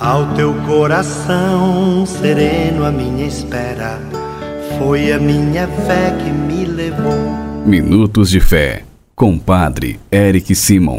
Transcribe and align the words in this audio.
Ao 0.00 0.34
teu 0.34 0.52
coração 0.66 2.04
sereno, 2.04 2.84
a 2.84 2.90
minha 2.90 3.28
espera 3.28 4.00
foi 4.76 5.12
a 5.12 5.20
minha 5.20 5.68
fé 5.68 6.10
que 6.18 6.30
me 6.30 6.64
levou. 6.64 7.14
Minutos 7.64 8.28
de 8.28 8.40
Fé, 8.40 8.82
com 9.14 9.38
Padre 9.38 10.00
Eric 10.10 10.52
Simon. 10.56 10.98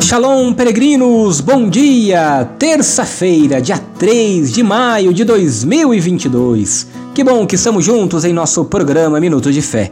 Shalom, 0.00 0.52
peregrinos! 0.52 1.40
Bom 1.40 1.68
dia! 1.68 2.48
Terça-feira, 2.56 3.60
dia 3.60 3.78
3 3.98 4.52
de 4.52 4.62
maio 4.62 5.12
de 5.12 5.24
2022. 5.24 6.86
Que 7.12 7.24
bom 7.24 7.44
que 7.44 7.56
estamos 7.56 7.84
juntos 7.84 8.24
em 8.24 8.32
nosso 8.32 8.66
programa 8.66 9.18
Minutos 9.18 9.52
de 9.52 9.62
Fé. 9.62 9.90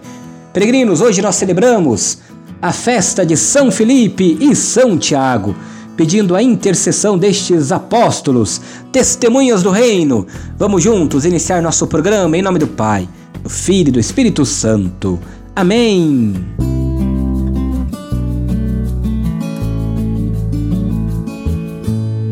Peregrinos, 0.52 1.00
hoje 1.00 1.20
nós 1.20 1.34
celebramos 1.34 2.18
a 2.60 2.72
festa 2.72 3.24
de 3.24 3.36
São 3.36 3.70
Felipe 3.70 4.36
e 4.40 4.54
São 4.56 4.96
Tiago, 4.96 5.54
pedindo 5.96 6.34
a 6.34 6.42
intercessão 6.42 7.18
destes 7.18 7.72
apóstolos, 7.72 8.60
testemunhas 8.90 9.62
do 9.62 9.70
reino. 9.70 10.26
Vamos 10.58 10.82
juntos 10.82 11.24
iniciar 11.24 11.62
nosso 11.62 11.86
programa 11.86 12.36
em 12.36 12.42
nome 12.42 12.58
do 12.58 12.66
Pai, 12.66 13.08
do 13.42 13.48
Filho 13.48 13.88
e 13.88 13.92
do 13.92 14.00
Espírito 14.00 14.44
Santo. 14.44 15.18
Amém. 15.54 16.34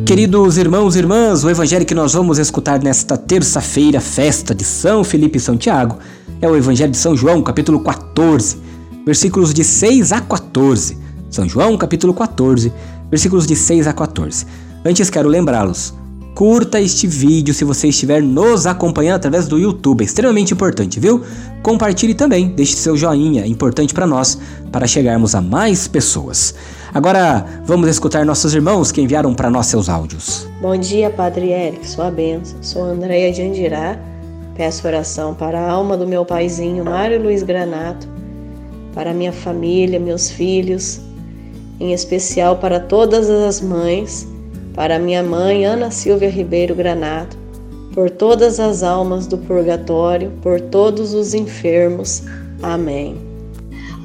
Queridos 0.07 0.59
irmãos 0.59 0.97
e 0.97 0.99
irmãs, 0.99 1.45
o 1.45 1.51
evangelho 1.51 1.87
que 1.87 1.95
nós 1.95 2.13
vamos 2.13 2.39
escutar 2.39 2.83
nesta 2.83 3.17
terça-feira, 3.17 4.01
festa 4.01 4.55
de 4.55 4.63
São 4.63 5.03
Felipe 5.03 5.39
e 5.39 5.41
São 5.41 5.57
Tiago, 5.57 5.99
é 6.43 6.49
o 6.49 6.55
evangelho 6.55 6.91
de 6.91 6.99
São 6.99 7.17
João, 7.17 7.43
capítulo 7.43 7.81
14 7.81 8.64
versículos 9.05 9.53
de 9.53 9.63
6 9.63 10.13
a 10.13 10.21
14. 10.21 10.99
São 11.31 11.49
João, 11.49 11.77
capítulo 11.77 12.15
14, 12.15 12.73
versículos 13.11 13.47
de 13.47 13.57
6 13.57 13.87
a 13.87 13.93
14. 13.93 14.47
Antes 14.85 15.11
quero 15.11 15.29
lembrá-los, 15.29 15.95
curta 16.35 16.81
este 16.81 17.07
vídeo 17.07 17.55
se 17.55 17.65
você 17.65 17.89
estiver 17.89 18.23
nos 18.23 18.67
acompanhando 18.67 19.17
através 19.17 19.47
do 19.47 19.59
YouTube, 19.59 20.03
é 20.03 20.05
extremamente 20.05 20.53
importante, 20.53 21.01
viu? 21.01 21.23
Compartilhe 21.63 22.15
também, 22.15 22.49
deixe 22.49 22.75
seu 22.77 22.97
joinha, 22.97 23.45
é 23.45 23.47
importante 23.47 23.95
para 23.95 24.07
nós, 24.07 24.39
para 24.71 24.87
chegarmos 24.87 25.35
a 25.35 25.41
mais 25.41 25.89
pessoas. 25.89 26.55
Agora 26.93 27.45
vamos 27.65 27.89
escutar 27.89 28.25
nossos 28.25 28.55
irmãos 28.55 28.93
que 28.93 29.01
enviaram 29.01 29.35
para 29.35 29.51
nós 29.51 29.67
seus 29.67 29.89
áudios. 29.89 30.47
Bom 30.61 30.77
dia, 30.77 31.11
Padre 31.11 31.51
Eric, 31.51 31.89
sua 31.89 32.11
benção. 32.11 32.57
Sou 32.63 32.85
Andréia 32.85 33.33
de 33.33 33.43
Andirá. 33.43 33.99
Peço 34.55 34.87
oração 34.87 35.35
para 35.35 35.59
a 35.59 35.71
alma 35.71 35.97
do 35.97 36.07
meu 36.07 36.25
paizinho 36.25 36.85
Mário 36.85 37.21
Luiz 37.21 37.43
Granato, 37.43 38.07
para 38.95 39.13
minha 39.13 39.33
família, 39.33 39.99
meus 39.99 40.31
filhos, 40.31 41.01
em 41.81 41.93
especial 41.93 42.57
para 42.57 42.79
todas 42.79 43.29
as 43.29 43.61
mães, 43.61 44.27
para 44.75 44.99
minha 44.99 45.23
mãe 45.23 45.67
Ana 45.67 45.91
Silvia 45.91 46.31
Ribeiro 46.31 46.75
Granato, 46.75 47.37
por 47.93 48.09
todas 48.09 48.59
as 48.61 48.83
almas 48.83 49.27
do 49.27 49.37
purgatório, 49.37 50.31
por 50.41 50.61
todos 50.61 51.13
os 51.13 51.35
enfermos. 51.35 52.23
Amém. 52.63 53.17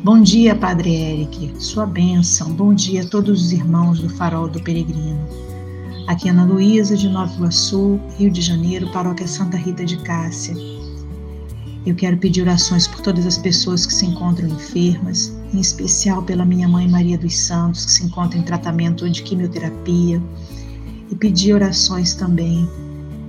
Bom 0.04 0.22
dia, 0.22 0.56
Padre 0.56 0.96
Eric, 0.96 1.54
sua 1.60 1.86
bênção. 1.86 2.52
Bom 2.54 2.74
dia 2.74 3.04
a 3.04 3.06
todos 3.06 3.46
os 3.46 3.52
irmãos 3.52 4.00
do 4.00 4.10
Farol 4.10 4.48
do 4.48 4.62
Peregrino. 4.62 5.20
Aqui 6.08 6.28
é 6.28 6.32
Ana 6.32 6.46
Luísa, 6.46 6.96
de 6.96 7.08
Nova 7.08 7.32
Iguaçu, 7.36 8.00
Rio 8.18 8.32
de 8.32 8.42
Janeiro, 8.42 8.92
Paróquia 8.92 9.28
Santa 9.28 9.58
Rita 9.58 9.86
de 9.86 9.98
Cássia. 9.98 10.79
Eu 11.90 11.96
quero 11.96 12.18
pedir 12.18 12.44
orações 12.44 12.88
por 12.88 13.02
todas 13.02 13.26
as 13.26 13.40
pessoas 13.40 13.84
que 13.84 13.92
se 13.92 14.06
encontram 14.06 14.48
enfermas, 14.48 15.36
em 15.52 15.60
especial 15.60 16.22
pela 16.22 16.46
minha 16.46 16.68
mãe 16.68 16.88
Maria 16.88 17.18
dos 17.18 17.36
Santos, 17.36 17.84
que 17.84 17.92
se 17.92 18.06
encontra 18.06 18.38
em 18.38 18.44
tratamento 18.44 19.10
de 19.10 19.24
quimioterapia, 19.24 20.22
e 21.10 21.16
pedir 21.16 21.52
orações 21.56 22.14
também 22.14 22.70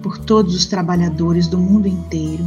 por 0.03 0.19
todos 0.19 0.55
os 0.55 0.67
trabalhadores 0.67 1.47
do 1.47 1.57
mundo 1.57 1.89
inteiro. 1.89 2.45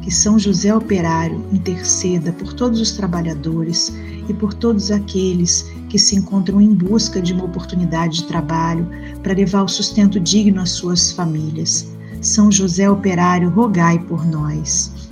Que 0.00 0.10
São 0.10 0.38
José 0.38 0.74
Operário 0.74 1.44
interceda 1.52 2.32
por 2.32 2.54
todos 2.54 2.80
os 2.80 2.92
trabalhadores 2.92 3.92
e 4.26 4.32
por 4.32 4.54
todos 4.54 4.90
aqueles 4.90 5.70
que 5.90 5.98
se 5.98 6.16
encontram 6.16 6.62
em 6.62 6.72
busca 6.74 7.20
de 7.20 7.34
uma 7.34 7.44
oportunidade 7.44 8.22
de 8.22 8.24
trabalho 8.24 8.88
para 9.22 9.34
levar 9.34 9.64
o 9.64 9.68
sustento 9.68 10.18
digno 10.18 10.62
às 10.62 10.70
suas 10.70 11.12
famílias. 11.12 11.92
São 12.22 12.50
José 12.50 12.88
Operário, 12.88 13.50
rogai 13.50 13.98
por 13.98 14.24
nós. 14.24 15.11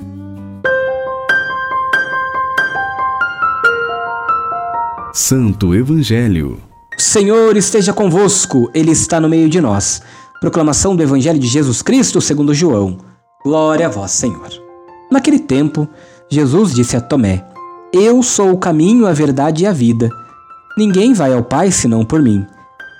Santo 5.13 5.75
Evangelho. 5.75 6.57
Senhor 6.97 7.57
esteja 7.57 7.91
convosco, 7.91 8.71
Ele 8.73 8.91
está 8.91 9.19
no 9.19 9.27
meio 9.27 9.49
de 9.49 9.59
nós. 9.59 10.01
Proclamação 10.39 10.95
do 10.95 11.03
Evangelho 11.03 11.37
de 11.37 11.47
Jesus 11.47 11.81
Cristo 11.81 12.21
segundo 12.21 12.53
João. 12.53 12.97
Glória 13.43 13.87
a 13.87 13.89
vós, 13.89 14.11
Senhor. 14.11 14.47
Naquele 15.11 15.37
tempo, 15.37 15.85
Jesus 16.29 16.73
disse 16.73 16.95
a 16.95 17.01
Tomé: 17.01 17.45
Eu 17.91 18.23
sou 18.23 18.53
o 18.53 18.57
caminho, 18.57 19.05
a 19.05 19.11
verdade 19.11 19.65
e 19.65 19.67
a 19.67 19.73
vida. 19.73 20.09
Ninguém 20.77 21.13
vai 21.13 21.33
ao 21.33 21.43
Pai 21.43 21.71
senão 21.71 22.05
por 22.05 22.21
mim. 22.21 22.45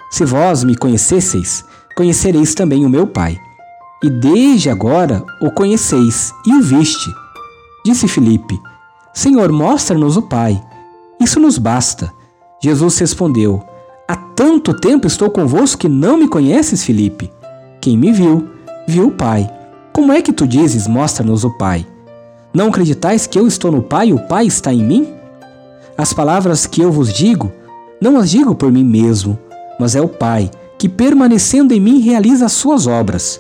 Se 0.09 0.25
vós 0.25 0.65
me 0.65 0.75
conhecesseis, 0.75 1.63
conhecereis 1.95 2.53
também 2.53 2.85
o 2.85 2.89
meu 2.89 3.07
Pai. 3.07 3.37
E 4.03 4.09
desde 4.09 4.69
agora 4.69 5.23
o 5.41 5.49
conheceis 5.49 6.33
e 6.45 6.53
o 6.53 6.61
viste. 6.61 7.09
Disse 7.85 8.05
Filipe: 8.05 8.59
Senhor, 9.13 9.49
mostra-nos 9.49 10.17
o 10.17 10.23
Pai 10.23 10.61
isso 11.23 11.39
nos 11.39 11.57
basta. 11.57 12.11
Jesus 12.61 12.97
respondeu: 12.99 13.63
Há 14.07 14.15
tanto 14.15 14.73
tempo 14.73 15.07
estou 15.07 15.29
convosco 15.29 15.81
que 15.81 15.89
não 15.89 16.17
me 16.17 16.27
conheces, 16.27 16.83
Filipe? 16.83 17.31
Quem 17.79 17.97
me 17.97 18.11
viu, 18.11 18.49
viu 18.87 19.07
o 19.07 19.11
Pai. 19.11 19.49
Como 19.93 20.11
é 20.11 20.21
que 20.21 20.33
tu 20.33 20.47
dizes: 20.47 20.87
Mostra-nos 20.87 21.43
o 21.43 21.57
Pai? 21.57 21.85
Não 22.53 22.67
acreditais 22.67 23.25
que 23.25 23.39
eu 23.39 23.47
estou 23.47 23.71
no 23.71 23.81
Pai 23.81 24.09
e 24.09 24.13
o 24.13 24.19
Pai 24.27 24.45
está 24.45 24.73
em 24.73 24.83
mim? 24.83 25.07
As 25.97 26.13
palavras 26.13 26.65
que 26.65 26.81
eu 26.81 26.91
vos 26.91 27.13
digo, 27.13 27.51
não 28.01 28.17
as 28.17 28.29
digo 28.29 28.55
por 28.55 28.71
mim 28.71 28.83
mesmo, 28.83 29.37
mas 29.79 29.95
é 29.95 30.01
o 30.01 30.07
Pai 30.07 30.49
que, 30.77 30.89
permanecendo 30.89 31.73
em 31.73 31.79
mim, 31.79 31.99
realiza 31.99 32.45
as 32.45 32.51
suas 32.53 32.87
obras. 32.87 33.39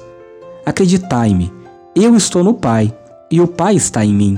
Acreditai-me, 0.65 1.51
eu 1.95 2.15
estou 2.15 2.43
no 2.43 2.53
Pai 2.53 2.95
e 3.31 3.41
o 3.41 3.47
Pai 3.47 3.75
está 3.75 4.05
em 4.05 4.13
mim. 4.13 4.37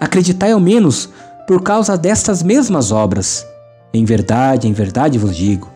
Acreditai 0.00 0.52
ao 0.52 0.60
menos 0.60 1.10
por 1.50 1.62
causa 1.62 1.98
destas 1.98 2.44
mesmas 2.44 2.92
obras. 2.92 3.44
Em 3.92 4.04
verdade, 4.04 4.68
em 4.68 4.72
verdade 4.72 5.18
vos 5.18 5.34
digo: 5.34 5.68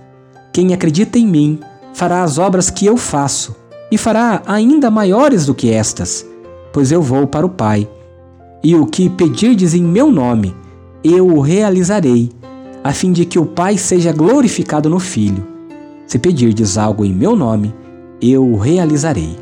quem 0.52 0.72
acredita 0.72 1.18
em 1.18 1.26
mim 1.26 1.58
fará 1.92 2.22
as 2.22 2.38
obras 2.38 2.70
que 2.70 2.86
eu 2.86 2.96
faço, 2.96 3.56
e 3.90 3.98
fará 3.98 4.40
ainda 4.46 4.88
maiores 4.88 5.46
do 5.46 5.52
que 5.52 5.72
estas, 5.72 6.24
pois 6.72 6.92
eu 6.92 7.02
vou 7.02 7.26
para 7.26 7.44
o 7.44 7.48
Pai. 7.48 7.88
E 8.62 8.76
o 8.76 8.86
que 8.86 9.10
pedirdes 9.10 9.74
em 9.74 9.82
meu 9.82 10.12
nome, 10.12 10.54
eu 11.02 11.26
o 11.26 11.40
realizarei, 11.40 12.30
a 12.84 12.92
fim 12.92 13.10
de 13.10 13.24
que 13.24 13.40
o 13.40 13.44
Pai 13.44 13.76
seja 13.76 14.12
glorificado 14.12 14.88
no 14.88 15.00
Filho. 15.00 15.44
Se 16.06 16.20
pedirdes 16.20 16.78
algo 16.78 17.04
em 17.04 17.12
meu 17.12 17.34
nome, 17.34 17.74
eu 18.22 18.46
o 18.46 18.56
realizarei. 18.56 19.36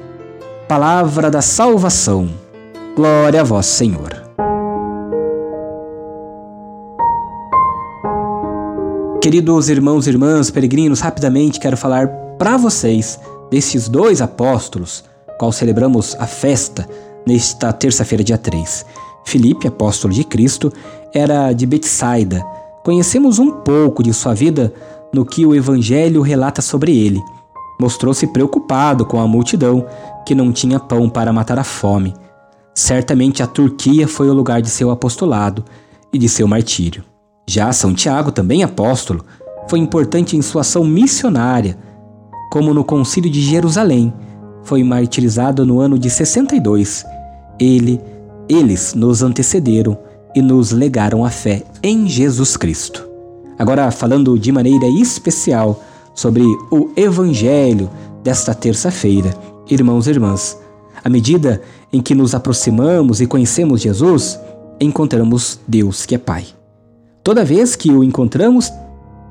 Palavra 0.67 1.31
da 1.31 1.43
salvação. 1.43 2.31
Glória 2.97 3.43
a 3.43 3.45
vós, 3.45 3.67
Senhor. 3.67 4.22
Queridos 9.23 9.69
irmãos 9.69 10.09
e 10.09 10.11
irmãs, 10.11 10.51
peregrinos, 10.51 10.99
rapidamente 10.99 11.61
quero 11.61 11.77
falar 11.77 12.09
para 12.37 12.57
vocês 12.57 13.21
destes 13.53 13.89
dois 13.89 14.21
apóstolos, 14.21 15.05
qual 15.39 15.53
celebramos 15.53 16.17
a 16.19 16.27
festa 16.27 16.89
nesta 17.25 17.73
terça-feira, 17.73 18.25
dia 18.25 18.37
3. 18.37 18.85
Filipe, 19.25 19.69
apóstolo 19.69 20.13
de 20.13 20.25
Cristo, 20.25 20.73
era 21.15 21.53
de 21.53 21.65
Betsaida. 21.67 22.45
Conhecemos 22.83 23.39
um 23.39 23.53
pouco 23.53 24.03
de 24.03 24.13
sua 24.13 24.35
vida 24.35 24.75
no 25.15 25.25
que 25.25 25.47
o 25.47 25.55
Evangelho 25.55 26.21
relata 26.21 26.61
sobre 26.61 26.99
ele. 26.99 27.23
Mostrou-se 27.81 28.27
preocupado 28.27 29.07
com 29.07 29.21
a 29.21 29.29
multidão 29.29 29.87
que 30.27 30.35
não 30.35 30.51
tinha 30.51 30.81
pão 30.81 31.09
para 31.09 31.33
matar 31.33 31.61
a 31.61 31.65
fome. 31.65 32.13
Certamente 32.75 33.41
a 33.41 33.47
Turquia 33.47 34.09
foi 34.09 34.29
o 34.29 34.35
lugar 34.35 34.61
de 34.61 34.69
seu 34.69 34.91
apostolado 34.91 35.65
e 36.13 36.19
de 36.19 36.29
seu 36.29 36.49
martírio. 36.49 37.12
Já 37.47 37.73
São 37.73 37.95
Tiago, 37.95 38.31
também 38.31 38.63
apóstolo, 38.63 39.25
foi 39.69 39.79
importante 39.79 40.37
em 40.37 40.43
sua 40.43 40.61
ação 40.61 40.85
missionária, 40.85 41.77
como 42.51 42.75
no 42.75 42.85
Concílio 42.85 43.31
de 43.31 43.41
Jerusalém. 43.41 44.13
Foi 44.63 44.83
martirizado 44.85 45.67
no 45.67 45.81
ano 45.81 45.99
de 45.99 46.09
62. 46.09 47.05
Ele, 47.59 48.01
eles 48.49 48.95
nos 48.95 49.23
antecederam 49.23 49.99
e 50.35 50.41
nos 50.41 50.71
legaram 50.71 51.25
a 51.25 51.31
fé 51.31 51.63
em 51.83 52.09
Jesus 52.09 52.57
Cristo. 52.57 53.09
Agora, 53.59 53.91
falando 53.91 54.39
de 54.39 54.51
maneira 54.51 54.87
especial 54.87 55.83
sobre 56.15 56.43
o 56.71 56.91
Evangelho 56.97 57.91
desta 58.23 58.55
terça-feira, 58.55 59.35
irmãos 59.69 60.07
e 60.07 60.11
irmãs, 60.11 60.59
à 61.05 61.09
medida 61.09 61.61
em 61.93 62.01
que 62.01 62.15
nos 62.15 62.35
aproximamos 62.35 63.21
e 63.21 63.27
conhecemos 63.27 63.81
Jesus, 63.81 64.39
encontramos 64.81 65.61
Deus 65.67 66.07
que 66.07 66.15
é 66.15 66.19
Pai. 66.19 66.47
Toda 67.23 67.45
vez 67.45 67.77
que 67.77 67.91
o 67.93 68.03
encontramos, 68.03 68.73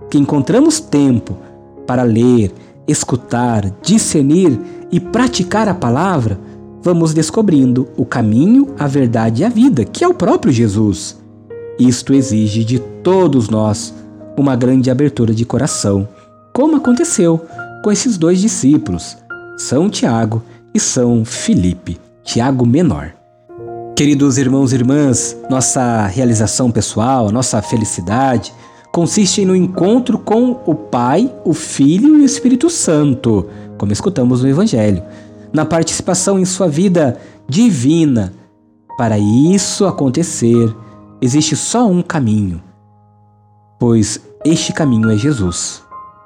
que 0.10 0.18
encontramos 0.18 0.80
tempo 0.80 1.38
para 1.86 2.04
ler, 2.04 2.54
escutar, 2.88 3.70
discernir 3.82 4.58
e 4.92 5.00
praticar 5.00 5.68
a 5.68 5.74
palavra, 5.74 6.40
vamos 6.82 7.14
descobrindo 7.14 7.90
o 7.98 8.06
caminho, 8.06 8.74
a 8.80 8.88
verdade 8.88 9.42
e 9.42 9.46
a 9.46 9.50
vida, 9.50 9.84
que 9.84 10.04
é 10.04 10.08
o 10.08 10.14
próprio 10.14 10.54
Jesus. 10.54 11.20
Isto 11.78 12.14
exige 12.14 12.64
de 12.64 12.80
todos 12.80 13.50
nós 13.50 13.94
uma 14.38 14.56
grande 14.56 14.90
abertura 14.90 15.34
de 15.34 15.46
coração, 15.46 16.08
como 16.54 16.78
aconteceu 16.78 17.42
com 17.84 17.92
esses 17.92 18.18
dois 18.18 18.40
discípulos, 18.40 19.18
São 19.58 19.90
Tiago 19.90 20.42
e 20.74 20.80
São 20.80 21.26
Filipe, 21.26 22.00
Tiago 22.24 22.66
Menor. 22.66 23.21
Queridos 24.02 24.40
irmãos 24.40 24.72
e 24.72 24.76
irmãs, 24.78 25.38
nossa 25.48 26.08
realização 26.08 26.72
pessoal, 26.72 27.32
nossa 27.32 27.62
felicidade 27.62 28.52
consiste 28.92 29.46
no 29.46 29.56
encontro 29.56 30.18
com 30.18 30.60
o 30.66 30.74
Pai, 30.74 31.32
o 31.46 31.54
Filho 31.54 32.18
e 32.18 32.22
o 32.22 32.26
Espírito 32.26 32.68
Santo, 32.68 33.48
como 33.78 33.94
escutamos 33.94 34.42
no 34.42 34.50
Evangelho, 34.50 35.04
na 35.54 35.66
participação 35.66 36.40
em 36.40 36.46
sua 36.46 36.68
vida 36.68 37.20
divina. 37.48 38.34
Para 38.98 39.20
isso 39.20 39.86
acontecer, 39.86 40.76
existe 41.22 41.56
só 41.56 41.88
um 41.88 42.02
caminho, 42.02 42.60
pois 43.80 44.20
este 44.44 44.74
caminho 44.74 45.12
é 45.12 45.16
Jesus. 45.16 45.84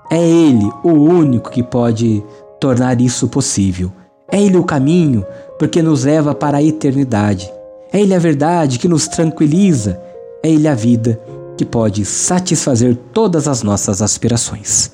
É 0.10 0.25
Ele 0.25 0.72
o 0.81 0.92
único 0.92 1.51
que 1.51 1.62
pode 1.62 2.24
tornar 2.57 3.01
isso 3.01 3.27
possível. 3.27 3.92
É 4.31 4.42
Ele 4.42 4.56
o 4.56 4.63
caminho 4.63 5.25
porque 5.60 5.81
nos 5.81 6.06
leva 6.06 6.33
para 6.33 6.60
a 6.60 6.63
eternidade. 6.63 7.54
É 7.95 8.01
Ele 8.01 8.13
a 8.13 8.19
verdade 8.19 8.77
que 8.77 8.89
nos 8.89 9.07
tranquiliza. 9.07 9.97
É 10.44 10.50
Ele 10.51 10.68
a 10.68 10.75
vida 10.75 11.18
que 11.56 11.63
pode 11.63 12.03
satisfazer 12.03 12.94
todas 13.13 13.47
as 13.47 13.63
nossas 13.63 14.01
aspirações. 14.01 14.92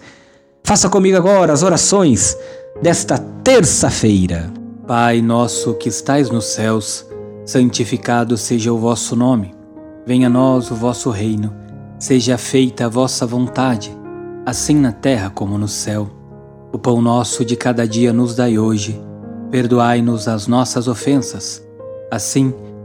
Faça 0.63 0.87
comigo 0.87 1.17
agora 1.17 1.51
as 1.51 1.63
orações 1.63 2.37
desta 2.79 3.17
terça-feira. 3.17 4.53
Pai 4.85 5.19
nosso 5.19 5.73
que 5.73 5.89
estais 5.89 6.29
nos 6.29 6.45
céus, 6.45 7.03
santificado 7.43 8.37
seja 8.37 8.71
o 8.71 8.77
vosso 8.77 9.15
nome. 9.15 9.51
Venha 10.05 10.27
a 10.27 10.29
nós 10.29 10.69
o 10.69 10.75
vosso 10.75 11.09
reino. 11.09 11.55
Seja 11.97 12.37
feita 12.37 12.85
a 12.85 12.89
vossa 12.89 13.25
vontade, 13.25 13.91
assim 14.45 14.75
na 14.75 14.91
terra 14.91 15.31
como 15.31 15.57
no 15.57 15.67
céu. 15.67 16.07
O 16.71 16.77
pão 16.77 17.01
nosso 17.01 17.43
de 17.43 17.55
cada 17.55 17.87
dia 17.87 18.13
nos 18.13 18.35
dai 18.35 18.59
hoje. 18.59 19.01
Perdoai-nos 19.49 20.27
as 20.27 20.45
nossas 20.45 20.87
ofensas, 20.87 21.65
assim 22.11 22.51
como 22.51 22.70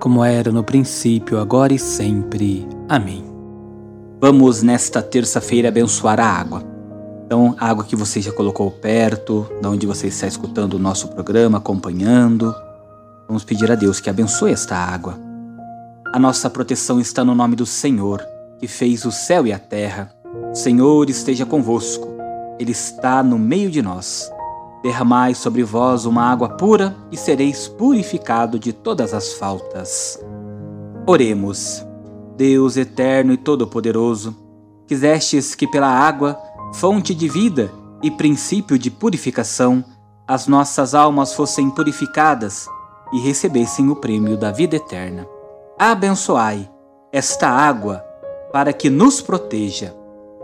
como 0.00 0.24
era 0.24 0.52
no 0.52 0.62
princípio, 0.62 1.38
agora 1.38 1.72
e 1.72 1.78
sempre. 1.78 2.66
Amém. 2.88 3.24
Vamos 4.20 4.62
nesta 4.62 5.02
terça-feira 5.02 5.68
abençoar 5.68 6.18
a 6.20 6.26
água. 6.26 6.62
Então, 7.26 7.56
a 7.58 7.68
água 7.68 7.84
que 7.84 7.96
você 7.96 8.20
já 8.20 8.32
colocou 8.32 8.70
perto, 8.70 9.46
de 9.60 9.66
onde 9.66 9.86
você 9.86 10.06
está 10.06 10.26
escutando 10.26 10.74
o 10.74 10.78
nosso 10.78 11.08
programa, 11.08 11.58
acompanhando. 11.58 12.54
Vamos 13.26 13.44
pedir 13.44 13.70
a 13.70 13.74
Deus 13.74 13.98
que 13.98 14.08
abençoe 14.08 14.52
esta 14.52 14.76
água. 14.76 15.18
A 16.12 16.18
nossa 16.18 16.48
proteção 16.48 17.00
está 17.00 17.24
no 17.24 17.34
nome 17.34 17.56
do 17.56 17.66
Senhor, 17.66 18.24
que 18.58 18.68
fez 18.68 19.04
o 19.04 19.10
céu 19.10 19.46
e 19.46 19.52
a 19.52 19.58
terra. 19.58 20.12
O 20.52 20.54
Senhor 20.54 21.10
esteja 21.10 21.44
convosco. 21.44 22.08
Ele 22.58 22.70
está 22.70 23.22
no 23.22 23.38
meio 23.38 23.70
de 23.70 23.82
nós. 23.82 24.30
Derramai 24.82 25.34
sobre 25.34 25.62
vós 25.62 26.04
uma 26.04 26.22
água 26.22 26.50
pura 26.50 26.96
e 27.10 27.16
sereis 27.16 27.66
purificado 27.66 28.58
de 28.58 28.72
todas 28.72 29.12
as 29.14 29.32
faltas. 29.34 30.22
Oremos. 31.06 31.84
Deus 32.36 32.76
eterno 32.76 33.32
e 33.32 33.36
todo-poderoso, 33.38 34.36
quisestes 34.86 35.54
que 35.54 35.66
pela 35.66 35.88
água, 35.88 36.38
fonte 36.74 37.14
de 37.14 37.28
vida 37.28 37.70
e 38.02 38.10
princípio 38.10 38.78
de 38.78 38.90
purificação, 38.90 39.82
as 40.28 40.46
nossas 40.46 40.94
almas 40.94 41.32
fossem 41.32 41.70
purificadas 41.70 42.68
e 43.12 43.20
recebessem 43.20 43.88
o 43.88 43.96
prêmio 43.96 44.36
da 44.36 44.52
vida 44.52 44.76
eterna. 44.76 45.26
Abençoai 45.78 46.70
esta 47.10 47.48
água 47.48 48.04
para 48.52 48.72
que 48.72 48.90
nos 48.90 49.22
proteja. 49.22 49.94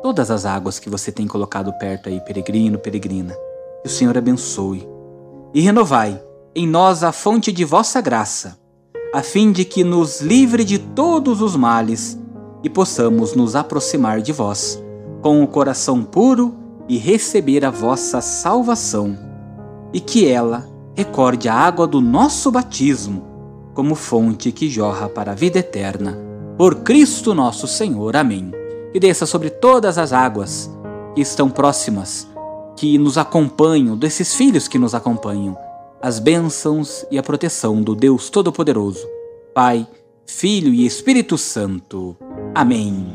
Todas 0.02 0.30
as 0.30 0.46
águas 0.46 0.78
que 0.78 0.88
você 0.88 1.12
tem 1.12 1.26
colocado 1.26 1.72
perto 1.74 2.08
aí, 2.08 2.20
peregrino, 2.20 2.78
peregrina 2.78 3.36
que 3.82 3.88
o 3.88 3.90
Senhor 3.90 4.16
abençoe. 4.16 4.88
E 5.52 5.60
renovai 5.60 6.22
em 6.54 6.66
nós 6.66 7.02
a 7.02 7.12
fonte 7.12 7.50
de 7.50 7.64
vossa 7.64 8.00
graça, 8.00 8.58
a 9.12 9.22
fim 9.22 9.52
de 9.52 9.64
que 9.64 9.84
nos 9.84 10.20
livre 10.20 10.64
de 10.64 10.78
todos 10.78 11.42
os 11.42 11.56
males 11.56 12.18
e 12.62 12.70
possamos 12.70 13.34
nos 13.34 13.56
aproximar 13.56 14.20
de 14.20 14.32
vós 14.32 14.82
com 15.20 15.42
o 15.42 15.46
coração 15.46 16.02
puro 16.02 16.54
e 16.88 16.96
receber 16.98 17.64
a 17.64 17.70
vossa 17.70 18.20
salvação, 18.20 19.16
e 19.92 20.00
que 20.00 20.26
ela 20.26 20.68
recorde 20.94 21.48
a 21.48 21.54
água 21.54 21.86
do 21.86 22.00
nosso 22.00 22.50
batismo 22.50 23.22
como 23.74 23.94
fonte 23.94 24.52
que 24.52 24.68
jorra 24.68 25.08
para 25.08 25.32
a 25.32 25.34
vida 25.34 25.58
eterna. 25.58 26.18
Por 26.58 26.76
Cristo 26.76 27.34
nosso 27.34 27.66
Senhor. 27.66 28.16
Amém. 28.16 28.50
E 28.92 29.00
desça 29.00 29.24
sobre 29.24 29.48
todas 29.48 29.96
as 29.96 30.12
águas 30.12 30.70
que 31.14 31.22
estão 31.22 31.48
próximas 31.48 32.28
que 32.76 32.98
nos 32.98 33.18
acompanham, 33.18 33.96
desses 33.96 34.34
filhos 34.34 34.66
que 34.68 34.78
nos 34.78 34.94
acompanham, 34.94 35.56
as 36.00 36.18
bênçãos 36.18 37.06
e 37.10 37.18
a 37.18 37.22
proteção 37.22 37.80
do 37.80 37.94
Deus 37.94 38.28
Todo-Poderoso, 38.28 39.06
Pai, 39.54 39.86
Filho 40.26 40.72
e 40.72 40.86
Espírito 40.86 41.36
Santo. 41.38 42.16
Amém. 42.54 43.06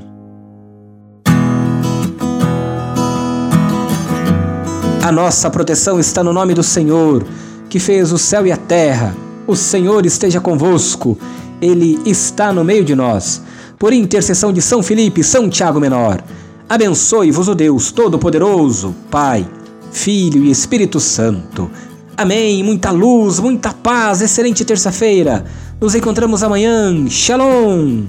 A 5.03 5.11
nossa 5.11 5.49
proteção 5.49 5.99
está 5.99 6.21
no 6.23 6.33
nome 6.33 6.53
do 6.53 6.61
Senhor, 6.61 7.25
que 7.69 7.79
fez 7.79 8.11
o 8.11 8.17
céu 8.17 8.45
e 8.45 8.51
a 8.51 8.57
terra. 8.57 9.15
O 9.47 9.55
Senhor 9.55 10.05
esteja 10.05 10.41
convosco, 10.41 11.17
Ele 11.61 11.97
está 12.05 12.51
no 12.51 12.63
meio 12.63 12.83
de 12.83 12.93
nós. 12.93 13.41
Por 13.79 13.93
intercessão 13.93 14.51
de 14.51 14.61
São 14.61 14.83
Felipe, 14.83 15.23
São 15.23 15.49
Tiago 15.49 15.79
Menor, 15.79 16.21
abençoe-vos 16.67 17.47
o 17.47 17.55
Deus 17.55 17.91
Todo-Poderoso, 17.91 18.95
Pai, 19.09 19.47
Filho 19.91 20.43
e 20.43 20.51
Espírito 20.51 20.99
Santo. 20.99 21.69
Amém. 22.15 22.63
Muita 22.63 22.91
luz, 22.91 23.39
muita 23.39 23.73
paz. 23.73 24.21
Excelente 24.21 24.65
terça-feira. 24.65 25.45
Nos 25.79 25.93
encontramos 25.95 26.43
amanhã. 26.43 27.07
Shalom. 27.07 28.03